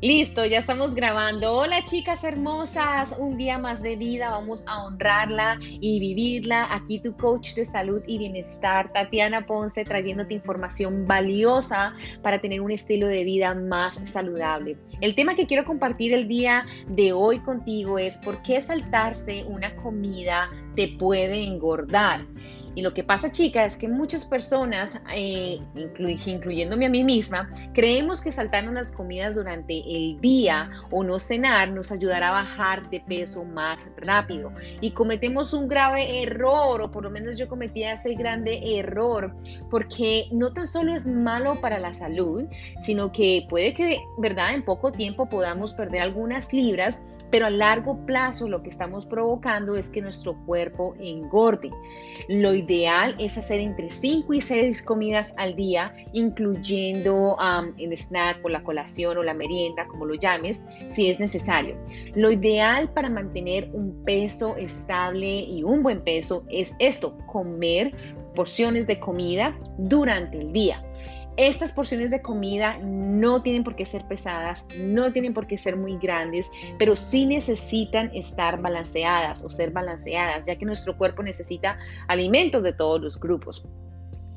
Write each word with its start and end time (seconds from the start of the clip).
Listo, 0.00 0.46
ya 0.46 0.58
estamos 0.58 0.94
grabando. 0.94 1.52
Hola 1.54 1.84
chicas 1.84 2.22
hermosas, 2.22 3.16
un 3.18 3.36
día 3.36 3.58
más 3.58 3.82
de 3.82 3.96
vida, 3.96 4.30
vamos 4.30 4.62
a 4.68 4.84
honrarla 4.84 5.58
y 5.60 5.98
vivirla. 5.98 6.72
Aquí 6.72 7.00
tu 7.00 7.16
coach 7.16 7.54
de 7.54 7.66
salud 7.66 8.00
y 8.06 8.16
bienestar, 8.18 8.92
Tatiana 8.92 9.44
Ponce, 9.44 9.82
trayéndote 9.82 10.34
información 10.34 11.04
valiosa 11.04 11.94
para 12.22 12.40
tener 12.40 12.60
un 12.60 12.70
estilo 12.70 13.08
de 13.08 13.24
vida 13.24 13.54
más 13.54 13.94
saludable. 14.04 14.76
El 15.00 15.16
tema 15.16 15.34
que 15.34 15.48
quiero 15.48 15.64
compartir 15.64 16.12
el 16.12 16.28
día 16.28 16.64
de 16.86 17.12
hoy 17.12 17.40
contigo 17.40 17.98
es 17.98 18.18
por 18.18 18.40
qué 18.42 18.60
saltarse 18.60 19.46
una 19.48 19.74
comida 19.74 20.48
te 20.76 20.96
puede 20.96 21.42
engordar. 21.42 22.24
Y 22.78 22.82
lo 22.82 22.94
que 22.94 23.02
pasa, 23.02 23.32
chica, 23.32 23.64
es 23.64 23.76
que 23.76 23.88
muchas 23.88 24.24
personas, 24.24 25.00
eh, 25.12 25.60
incluyéndome 25.98 26.86
a 26.86 26.88
mí 26.88 27.02
misma, 27.02 27.50
creemos 27.74 28.20
que 28.20 28.30
saltarnos 28.30 28.72
las 28.72 28.92
comidas 28.92 29.34
durante 29.34 29.80
el 29.80 30.20
día 30.20 30.70
o 30.92 31.02
no 31.02 31.18
cenar 31.18 31.72
nos 31.72 31.90
ayudará 31.90 32.28
a 32.28 32.44
bajar 32.44 32.88
de 32.88 33.00
peso 33.00 33.42
más 33.42 33.90
rápido. 33.96 34.52
Y 34.80 34.92
cometemos 34.92 35.52
un 35.54 35.66
grave 35.66 36.22
error, 36.22 36.80
o 36.80 36.92
por 36.92 37.02
lo 37.02 37.10
menos 37.10 37.36
yo 37.36 37.48
cometía 37.48 37.94
ese 37.94 38.14
grande 38.14 38.78
error, 38.78 39.34
porque 39.72 40.28
no 40.30 40.52
tan 40.52 40.68
solo 40.68 40.94
es 40.94 41.04
malo 41.08 41.60
para 41.60 41.80
la 41.80 41.92
salud, 41.92 42.44
sino 42.80 43.10
que 43.10 43.44
puede 43.48 43.74
que, 43.74 43.98
¿verdad?, 44.18 44.54
en 44.54 44.64
poco 44.64 44.92
tiempo 44.92 45.28
podamos 45.28 45.72
perder 45.72 46.02
algunas 46.02 46.52
libras 46.52 47.04
pero 47.30 47.46
a 47.46 47.50
largo 47.50 48.06
plazo 48.06 48.48
lo 48.48 48.62
que 48.62 48.70
estamos 48.70 49.04
provocando 49.04 49.76
es 49.76 49.90
que 49.90 50.00
nuestro 50.00 50.34
cuerpo 50.46 50.94
engorde. 50.98 51.70
Lo 52.28 52.52
es 52.68 53.38
hacer 53.38 53.60
entre 53.60 53.90
5 53.90 54.34
y 54.34 54.40
6 54.40 54.82
comidas 54.82 55.34
al 55.38 55.56
día, 55.56 55.94
incluyendo 56.12 57.36
el 57.78 57.96
snack 57.96 58.44
o 58.44 58.48
la 58.50 58.62
colación 58.62 59.16
o 59.16 59.22
la 59.22 59.32
merienda, 59.32 59.86
como 59.86 60.04
lo 60.04 60.14
llames, 60.14 60.66
si 60.88 61.08
es 61.08 61.18
necesario. 61.18 61.76
Lo 62.14 62.30
ideal 62.30 62.92
para 62.92 63.08
mantener 63.08 63.70
un 63.72 64.04
peso 64.04 64.56
estable 64.56 65.40
y 65.40 65.62
un 65.62 65.82
buen 65.82 66.02
peso 66.02 66.44
es 66.50 66.74
esto, 66.78 67.16
comer 67.26 67.94
porciones 68.34 68.86
de 68.86 69.00
comida 69.00 69.58
durante 69.78 70.38
el 70.38 70.52
día. 70.52 70.84
Estas 71.38 71.70
porciones 71.70 72.10
de 72.10 72.20
comida 72.20 72.78
no 72.82 73.44
tienen 73.44 73.62
por 73.62 73.76
qué 73.76 73.84
ser 73.84 74.04
pesadas, 74.08 74.66
no 74.76 75.12
tienen 75.12 75.34
por 75.34 75.46
qué 75.46 75.56
ser 75.56 75.76
muy 75.76 75.96
grandes, 75.96 76.50
pero 76.80 76.96
sí 76.96 77.26
necesitan 77.26 78.10
estar 78.12 78.60
balanceadas 78.60 79.44
o 79.44 79.48
ser 79.48 79.70
balanceadas, 79.70 80.46
ya 80.46 80.56
que 80.56 80.64
nuestro 80.64 80.98
cuerpo 80.98 81.22
necesita 81.22 81.78
alimentos 82.08 82.64
de 82.64 82.72
todos 82.72 83.00
los 83.00 83.20
grupos. 83.20 83.64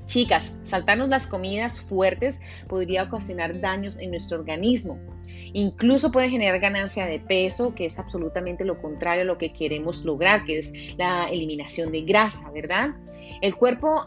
Chicas, 0.06 0.56
saltarnos 0.62 1.10
las 1.10 1.26
comidas 1.26 1.82
fuertes 1.82 2.40
podría 2.68 3.02
ocasionar 3.02 3.60
daños 3.60 3.98
en 3.98 4.12
nuestro 4.12 4.38
organismo. 4.38 5.00
Incluso 5.54 6.12
puede 6.12 6.30
generar 6.30 6.60
ganancia 6.60 7.06
de 7.06 7.20
peso, 7.20 7.76
que 7.76 7.86
es 7.86 8.00
absolutamente 8.00 8.64
lo 8.64 8.82
contrario 8.82 9.24
a 9.24 9.26
lo 9.26 9.38
que 9.38 9.52
queremos 9.54 10.04
lograr, 10.06 10.46
que 10.46 10.60
es 10.60 10.98
la 10.98 11.30
eliminación 11.30 11.92
de 11.92 12.02
grasa, 12.04 12.50
¿verdad? 12.52 12.92
El 13.42 13.56
cuerpo, 13.56 14.06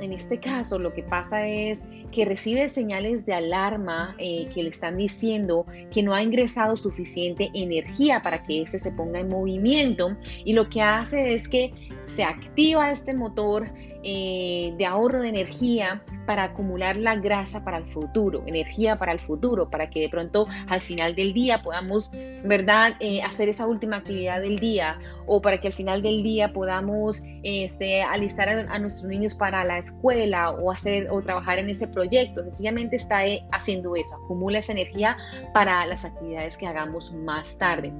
en 0.00 0.12
este 0.12 0.38
caso, 0.38 0.78
lo 0.78 0.92
que 0.92 1.02
pasa 1.02 1.46
es 1.48 1.86
que 2.12 2.24
recibe 2.24 2.68
señales 2.68 3.26
de 3.26 3.34
alarma 3.34 4.14
eh, 4.18 4.48
que 4.54 4.62
le 4.62 4.70
están 4.70 4.96
diciendo 4.96 5.66
que 5.90 6.02
no 6.02 6.14
ha 6.14 6.22
ingresado 6.22 6.76
suficiente 6.76 7.50
energía 7.52 8.22
para 8.22 8.44
que 8.44 8.62
éste 8.62 8.78
se 8.78 8.92
ponga 8.92 9.20
en 9.20 9.28
movimiento 9.28 10.16
y 10.44 10.52
lo 10.52 10.68
que 10.68 10.82
hace 10.82 11.34
es 11.34 11.48
que 11.48 11.72
se 12.00 12.24
activa 12.24 12.90
este 12.90 13.12
motor 13.12 13.68
eh, 14.02 14.72
de 14.78 14.86
ahorro 14.86 15.20
de 15.20 15.28
energía 15.28 16.02
para 16.26 16.44
acumular 16.44 16.96
la 16.96 17.16
grasa 17.16 17.64
para 17.64 17.78
el 17.78 17.86
futuro, 17.86 18.42
energía 18.46 18.96
para 18.96 19.12
el 19.12 19.20
futuro, 19.20 19.70
para 19.70 19.88
que 19.88 20.00
de 20.00 20.08
pronto 20.08 20.46
al 20.68 20.82
final 20.82 21.14
del 21.14 21.32
día 21.32 21.62
podamos, 21.62 22.10
¿verdad?, 22.44 22.94
eh, 23.00 23.22
hacer 23.22 23.48
esa 23.48 23.66
última 23.66 23.96
actividad 23.96 24.40
del 24.40 24.58
día 24.58 24.98
o 25.26 25.40
para 25.40 25.60
que 25.60 25.68
al 25.68 25.72
final 25.72 26.02
del 26.02 26.22
día 26.22 26.52
podamos 26.52 27.22
este, 27.42 28.02
alistar 28.02 28.48
a, 28.48 28.78
nuestros 28.78 29.08
niños 29.08 29.34
para 29.34 29.64
la 29.64 29.78
escuela 29.78 30.50
o 30.50 30.70
hacer 30.70 31.08
o 31.10 31.20
trabajar 31.22 31.58
en 31.58 31.70
ese 31.70 31.86
proyecto. 31.86 32.42
Sencillamente 32.42 32.96
está 32.96 33.24
eh, 33.24 33.46
haciendo 33.52 33.96
eso, 33.96 34.16
acumula 34.16 34.58
esa 34.58 34.72
energía 34.72 35.16
para 35.54 35.86
las 35.86 36.04
actividades 36.04 36.56
que 36.56 36.66
hagamos 36.66 37.12
más 37.12 37.56
tarde. 37.58 37.92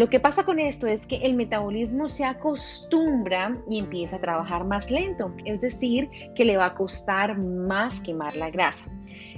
Lo 0.00 0.08
que 0.08 0.18
pasa 0.18 0.44
con 0.44 0.58
esto 0.58 0.86
es 0.86 1.06
que 1.06 1.16
el 1.16 1.34
metabolismo 1.34 2.08
se 2.08 2.24
acostumbra 2.24 3.58
y 3.68 3.80
empieza 3.80 4.16
a 4.16 4.20
trabajar 4.22 4.64
más 4.64 4.90
lento, 4.90 5.30
es 5.44 5.60
decir, 5.60 6.08
que 6.34 6.46
le 6.46 6.56
va 6.56 6.64
a 6.64 6.74
costar 6.74 7.36
más 7.36 8.00
quemar 8.00 8.34
la 8.34 8.48
grasa. 8.48 8.90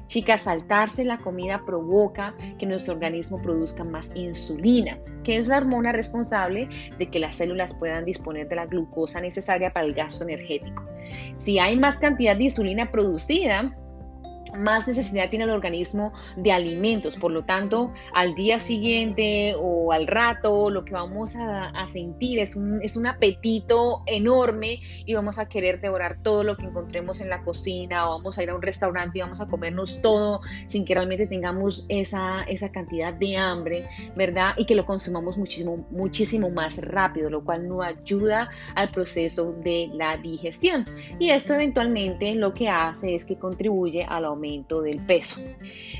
Chicas, 0.07 0.43
saltarse 0.43 1.05
la 1.05 1.19
comida 1.19 1.65
provoca 1.67 2.37
que 2.61 2.67
nuestro 2.67 2.95
organismo 2.95 3.43
produzca 3.43 3.83
más 3.83 4.13
insulina, 4.15 5.01
que 5.25 5.37
es 5.37 5.49
la 5.49 5.57
hormona 5.57 5.91
responsable 5.91 6.69
de 6.97 7.11
que 7.11 7.19
las 7.19 7.35
células 7.35 7.75
puedan 7.75 8.05
disponer 8.05 8.49
de 8.49 8.55
la 8.55 8.67
glucosa 8.67 9.21
necesaria 9.21 9.73
para 9.73 9.87
el 9.87 9.95
gasto 9.95 10.23
energético. 10.23 10.87
Si 11.35 11.59
hay 11.59 11.77
más 11.77 11.97
cantidad 11.97 12.37
de 12.37 12.45
insulina 12.45 12.93
producida, 12.93 13.77
más 14.57 14.87
necesidad 14.87 15.31
tiene 15.31 15.45
el 15.45 15.51
organismo 15.51 16.13
de 16.37 16.53
alimentos. 16.53 17.17
Por 17.17 17.33
lo 17.33 17.45
tanto, 17.45 17.93
al 18.15 18.35
día 18.35 18.59
siguiente 18.59 19.55
o 19.59 19.93
al 19.93 20.07
rato, 20.07 20.71
lo 20.71 20.85
que 20.85 20.95
vamos 20.95 21.35
a, 21.37 21.73
sentir 21.87 22.39
es 22.39 22.57
un, 22.57 22.81
es 22.83 22.97
un, 22.97 23.07
apetito 23.07 24.03
enorme 24.07 24.81
y 25.05 25.15
vamos 25.15 25.39
a 25.39 25.49
querer 25.49 25.81
devorar 25.81 26.19
todo 26.23 26.45
lo 26.45 26.57
que 26.57 26.67
encontremos 26.67 27.21
en 27.21 27.29
la 27.29 27.43
cocina 27.43 28.09
o 28.09 28.19
vamos 28.19 28.39
a 28.39 28.43
ir 28.43 28.51
a 28.51 28.55
un 28.55 28.63
restaurante 28.63 29.19
y 29.19 29.23
vamos 29.23 29.41
a 29.41 29.49
comernos 29.49 30.01
todo 30.01 30.41
sin 30.69 30.85
que 30.85 30.95
realmente 30.95 31.27
tengamos 31.27 31.85
esa, 31.89 32.43
esa 32.45 32.71
cantidad 32.71 33.13
de 33.13 33.37
hambre, 33.37 33.89
¿verdad? 34.17 34.55
Y 34.57 34.65
que 34.65 34.75
lo 34.75 34.87
consumamos 34.87 35.37
muchísimo, 35.37 35.87
muchísimo 35.91 36.51
más 36.51 36.79
rápido, 36.79 37.29
lo 37.29 37.45
cual 37.45 37.69
no 37.69 37.83
ayuda 37.83 38.49
al 38.75 38.91
proceso 38.91 39.53
de 39.53 39.91
la 39.93 40.17
digestión. 40.17 40.85
Y 41.19 41.31
esto 41.31 41.55
eventualmente 41.55 42.35
lo 42.35 42.55
que 42.55 42.69
hace 42.69 43.15
es 43.15 43.25
que 43.25 43.37
contribuye 43.37 44.05
a 44.05 44.21
la 44.21 44.31
del 44.43 45.01
peso. 45.07 45.41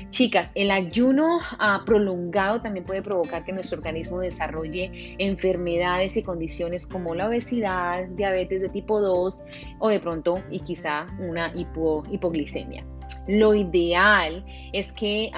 Chicas, 0.09 0.51
el 0.55 0.69
ayuno 0.69 1.39
ah, 1.59 1.81
prolongado 1.85 2.61
también 2.61 2.85
puede 2.85 3.01
provocar 3.01 3.45
que 3.45 3.53
nuestro 3.53 3.77
organismo 3.77 4.19
desarrolle 4.19 5.15
enfermedades 5.17 6.17
y 6.17 6.23
condiciones 6.23 6.85
como 6.85 7.15
la 7.15 7.27
obesidad, 7.29 8.05
diabetes 8.09 8.61
de 8.61 8.69
tipo 8.69 8.99
2 8.99 9.39
o 9.79 9.89
de 9.89 9.99
pronto 9.99 10.43
y 10.51 10.59
quizá 10.59 11.07
una 11.19 11.53
hipoglicemia. 11.55 12.85
Lo 13.27 13.55
ideal 13.55 14.45
es 14.73 14.91
que 14.91 15.31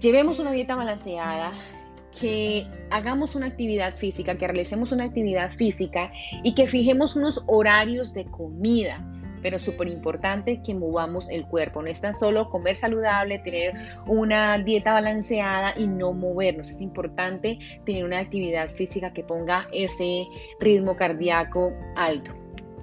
llevemos 0.00 0.38
una 0.38 0.52
dieta 0.52 0.76
balanceada, 0.76 1.52
que 2.18 2.66
hagamos 2.90 3.34
una 3.34 3.46
actividad 3.46 3.96
física, 3.96 4.38
que 4.38 4.46
realicemos 4.46 4.92
una 4.92 5.04
actividad 5.04 5.50
física 5.50 6.12
y 6.42 6.54
que 6.54 6.66
fijemos 6.66 7.16
unos 7.16 7.42
horarios 7.46 8.14
de 8.14 8.24
comida 8.24 9.04
pero 9.42 9.58
súper 9.58 9.88
importante 9.88 10.62
que 10.62 10.74
movamos 10.74 11.28
el 11.30 11.46
cuerpo. 11.46 11.82
No 11.82 11.88
es 11.88 12.00
tan 12.00 12.14
solo 12.14 12.50
comer 12.50 12.76
saludable, 12.76 13.38
tener 13.38 13.74
una 14.06 14.58
dieta 14.58 14.92
balanceada 14.92 15.74
y 15.76 15.86
no 15.86 16.12
movernos. 16.12 16.70
Es 16.70 16.80
importante 16.80 17.58
tener 17.84 18.04
una 18.04 18.18
actividad 18.18 18.70
física 18.70 19.12
que 19.12 19.22
ponga 19.22 19.68
ese 19.72 20.26
ritmo 20.60 20.96
cardíaco 20.96 21.72
alto. 21.96 22.32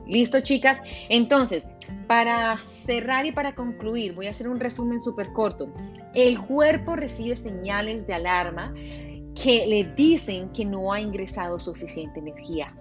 ¿Listo, 0.07 0.41
chicas? 0.41 0.81
Entonces, 1.09 1.67
para 2.07 2.59
cerrar 2.67 3.25
y 3.25 3.31
para 3.31 3.55
concluir, 3.55 4.13
voy 4.13 4.27
a 4.27 4.31
hacer 4.31 4.47
un 4.47 4.59
resumen 4.59 4.99
súper 4.99 5.33
corto. 5.33 5.67
El 6.13 6.39
cuerpo 6.39 6.95
recibe 6.95 7.35
señales 7.35 8.05
de 8.05 8.13
alarma 8.13 8.73
que 9.35 9.65
le 9.67 9.83
dicen 9.95 10.49
que 10.49 10.65
no 10.65 10.93
ha 10.93 11.01
ingresado 11.01 11.59
suficiente 11.59 12.19
energía. 12.19 12.73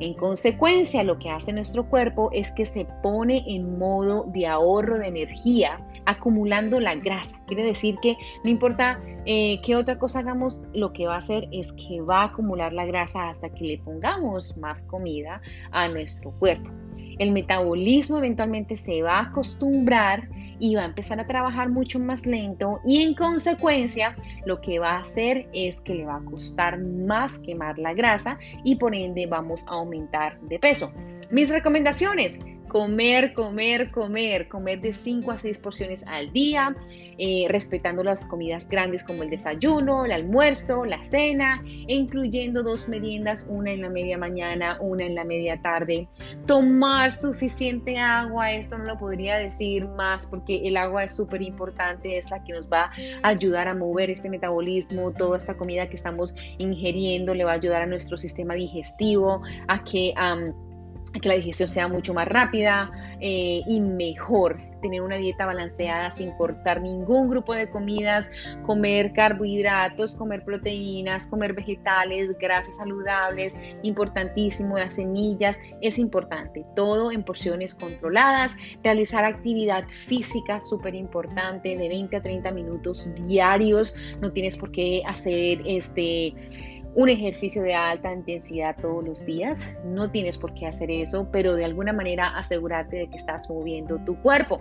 En 0.00 0.14
consecuencia, 0.14 1.04
lo 1.04 1.18
que 1.18 1.30
hace 1.30 1.52
nuestro 1.52 1.88
cuerpo 1.88 2.30
es 2.32 2.50
que 2.50 2.66
se 2.66 2.84
pone 3.02 3.44
en 3.46 3.78
modo 3.78 4.24
de 4.32 4.46
ahorro 4.46 4.98
de 4.98 5.06
energía, 5.06 5.80
acumulando 6.04 6.80
la 6.80 6.96
grasa. 6.96 7.40
Quiere 7.46 7.62
decir 7.62 7.96
que 8.02 8.16
no 8.42 8.50
importa 8.50 9.00
eh, 9.24 9.60
qué 9.62 9.76
otra 9.76 9.98
cosa 9.98 10.18
hagamos, 10.18 10.60
lo 10.72 10.92
que 10.92 11.06
va 11.06 11.14
a 11.14 11.18
hacer 11.18 11.48
es 11.52 11.72
que 11.74 12.00
va 12.00 12.22
a 12.22 12.24
acumular 12.24 12.72
la 12.72 12.86
grasa 12.86 13.28
hasta 13.28 13.48
que 13.50 13.64
le 13.64 13.78
pongamos 13.78 14.56
más 14.56 14.82
comida 14.82 15.40
a 15.70 15.88
nuestro 15.88 16.32
cuerpo. 16.32 16.68
El 17.18 17.30
metabolismo 17.30 18.18
eventualmente 18.18 18.76
se 18.76 19.02
va 19.02 19.18
a 19.18 19.22
acostumbrar 19.28 20.28
y 20.58 20.74
va 20.74 20.82
a 20.82 20.86
empezar 20.86 21.20
a 21.20 21.26
trabajar 21.26 21.68
mucho 21.68 21.98
más 21.98 22.26
lento 22.26 22.80
y 22.84 23.02
en 23.02 23.14
consecuencia 23.14 24.16
lo 24.44 24.60
que 24.60 24.78
va 24.78 24.92
a 24.92 25.00
hacer 25.00 25.48
es 25.52 25.80
que 25.80 25.94
le 25.94 26.06
va 26.06 26.16
a 26.16 26.24
costar 26.24 26.78
más 26.78 27.38
quemar 27.38 27.78
la 27.78 27.94
grasa 27.94 28.38
y 28.62 28.76
por 28.76 28.94
ende 28.94 29.26
vamos 29.26 29.64
a 29.66 29.72
aumentar 29.72 30.40
de 30.40 30.58
peso. 30.58 30.92
Mis 31.30 31.50
recomendaciones, 31.50 32.38
comer, 32.74 33.34
comer, 33.34 33.92
comer, 33.92 34.48
comer 34.48 34.80
de 34.80 34.92
5 34.92 35.30
a 35.30 35.38
6 35.38 35.58
porciones 35.60 36.04
al 36.08 36.32
día, 36.32 36.74
eh, 37.18 37.46
respetando 37.48 38.02
las 38.02 38.24
comidas 38.24 38.68
grandes 38.68 39.04
como 39.04 39.22
el 39.22 39.30
desayuno, 39.30 40.04
el 40.04 40.10
almuerzo, 40.10 40.84
la 40.84 41.04
cena, 41.04 41.62
e 41.64 41.94
incluyendo 41.94 42.64
dos 42.64 42.88
meriendas, 42.88 43.46
una 43.48 43.70
en 43.70 43.82
la 43.82 43.90
media 43.90 44.18
mañana, 44.18 44.76
una 44.80 45.04
en 45.04 45.14
la 45.14 45.22
media 45.22 45.62
tarde. 45.62 46.08
Tomar 46.46 47.12
suficiente 47.12 47.96
agua, 47.96 48.50
esto 48.50 48.76
no 48.76 48.86
lo 48.86 48.98
podría 48.98 49.36
decir 49.36 49.86
más 49.86 50.26
porque 50.26 50.66
el 50.66 50.76
agua 50.76 51.04
es 51.04 51.14
súper 51.14 51.42
importante, 51.42 52.18
es 52.18 52.28
la 52.32 52.42
que 52.42 52.54
nos 52.54 52.64
va 52.64 52.90
a 53.22 53.28
ayudar 53.28 53.68
a 53.68 53.74
mover 53.76 54.10
este 54.10 54.28
metabolismo, 54.28 55.12
toda 55.12 55.38
esta 55.38 55.56
comida 55.56 55.88
que 55.88 55.94
estamos 55.94 56.34
ingiriendo 56.58 57.36
le 57.36 57.44
va 57.44 57.52
a 57.52 57.54
ayudar 57.54 57.82
a 57.82 57.86
nuestro 57.86 58.18
sistema 58.18 58.54
digestivo, 58.54 59.42
a 59.68 59.84
que 59.84 60.12
que 61.20 61.28
la 61.28 61.34
digestión 61.36 61.68
sea 61.68 61.88
mucho 61.88 62.14
más 62.14 62.28
rápida 62.28 62.90
eh, 63.20 63.62
y 63.66 63.80
mejor. 63.80 64.58
Tener 64.82 65.00
una 65.00 65.16
dieta 65.16 65.46
balanceada 65.46 66.10
sin 66.10 66.32
cortar 66.32 66.82
ningún 66.82 67.30
grupo 67.30 67.54
de 67.54 67.70
comidas, 67.70 68.30
comer 68.66 69.14
carbohidratos, 69.14 70.14
comer 70.14 70.44
proteínas, 70.44 71.26
comer 71.26 71.54
vegetales, 71.54 72.36
grasas 72.38 72.76
saludables, 72.76 73.56
importantísimo, 73.82 74.76
las 74.76 74.94
semillas, 74.94 75.58
es 75.80 75.98
importante. 75.98 76.66
Todo 76.76 77.12
en 77.12 77.22
porciones 77.22 77.74
controladas. 77.74 78.56
Realizar 78.82 79.24
actividad 79.24 79.88
física, 79.88 80.60
súper 80.60 80.94
importante, 80.94 81.78
de 81.78 81.88
20 81.88 82.16
a 82.16 82.22
30 82.22 82.50
minutos 82.50 83.10
diarios. 83.26 83.94
No 84.20 84.32
tienes 84.32 84.58
por 84.58 84.70
qué 84.70 85.02
hacer 85.06 85.62
este 85.64 86.34
un 86.94 87.08
ejercicio 87.08 87.62
de 87.62 87.74
alta 87.74 88.12
intensidad 88.12 88.76
todos 88.80 89.04
los 89.04 89.26
días. 89.26 89.72
No 89.84 90.10
tienes 90.10 90.38
por 90.38 90.54
qué 90.54 90.66
hacer 90.66 90.90
eso, 90.90 91.28
pero 91.32 91.54
de 91.54 91.64
alguna 91.64 91.92
manera 91.92 92.28
asegúrate 92.36 92.96
de 92.96 93.08
que 93.08 93.16
estás 93.16 93.50
moviendo 93.50 93.98
tu 94.04 94.16
cuerpo. 94.22 94.60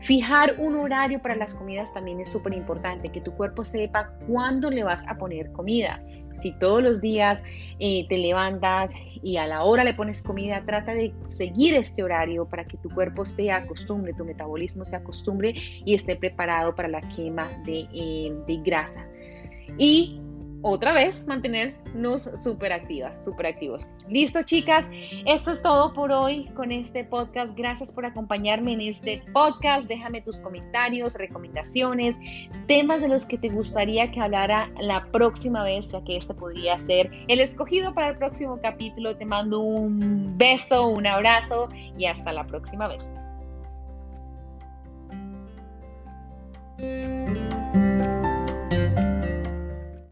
Fijar 0.00 0.56
un 0.58 0.74
horario 0.74 1.22
para 1.22 1.36
las 1.36 1.54
comidas 1.54 1.94
también 1.94 2.20
es 2.20 2.28
súper 2.28 2.54
importante, 2.54 3.10
que 3.10 3.20
tu 3.20 3.32
cuerpo 3.32 3.62
sepa 3.62 4.10
cuándo 4.26 4.68
le 4.68 4.82
vas 4.82 5.06
a 5.06 5.16
poner 5.16 5.52
comida. 5.52 6.02
Si 6.34 6.50
todos 6.58 6.82
los 6.82 7.00
días 7.00 7.42
eh, 7.78 8.06
te 8.08 8.18
levantas 8.18 8.92
y 9.22 9.36
a 9.36 9.46
la 9.46 9.62
hora 9.62 9.84
le 9.84 9.94
pones 9.94 10.20
comida, 10.20 10.64
trata 10.66 10.92
de 10.92 11.14
seguir 11.28 11.74
este 11.74 12.02
horario 12.02 12.46
para 12.46 12.64
que 12.64 12.76
tu 12.78 12.90
cuerpo 12.90 13.24
sea 13.24 13.58
acostumbre, 13.58 14.12
tu 14.12 14.24
metabolismo 14.24 14.84
se 14.84 14.96
acostumbre 14.96 15.54
y 15.84 15.94
esté 15.94 16.16
preparado 16.16 16.74
para 16.74 16.88
la 16.88 17.00
quema 17.00 17.48
de, 17.64 17.86
eh, 17.94 18.32
de 18.46 18.56
grasa. 18.56 19.06
Y 19.78 20.20
otra 20.62 20.92
vez 20.92 21.26
mantenernos 21.26 22.22
súper 22.42 22.72
activas, 22.72 23.24
súper 23.24 23.46
activos. 23.46 23.86
Listo, 24.08 24.42
chicas. 24.42 24.86
Esto 25.26 25.50
es 25.50 25.62
todo 25.62 25.92
por 25.92 26.12
hoy 26.12 26.46
con 26.54 26.72
este 26.72 27.04
podcast. 27.04 27.56
Gracias 27.56 27.92
por 27.92 28.06
acompañarme 28.06 28.72
en 28.72 28.80
este 28.80 29.22
podcast. 29.32 29.88
Déjame 29.88 30.20
tus 30.20 30.38
comentarios, 30.40 31.14
recomendaciones, 31.14 32.18
temas 32.66 33.00
de 33.00 33.08
los 33.08 33.24
que 33.24 33.38
te 33.38 33.48
gustaría 33.48 34.10
que 34.10 34.20
hablara 34.20 34.70
la 34.80 35.04
próxima 35.12 35.64
vez, 35.64 35.92
ya 35.92 36.02
que 36.04 36.16
este 36.16 36.34
podría 36.34 36.78
ser 36.78 37.10
el 37.28 37.40
escogido 37.40 37.92
para 37.94 38.10
el 38.10 38.18
próximo 38.18 38.58
capítulo. 38.62 39.16
Te 39.16 39.24
mando 39.24 39.60
un 39.60 40.36
beso, 40.38 40.88
un 40.88 41.06
abrazo 41.06 41.68
y 41.98 42.06
hasta 42.06 42.32
la 42.32 42.44
próxima 42.46 42.88
vez. 42.88 43.10